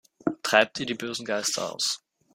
[0.41, 2.03] Treibt ihr die bösen Geister aus!